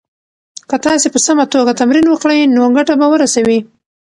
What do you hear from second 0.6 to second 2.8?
که تاسي په سمه توګه تمرین وکړئ نو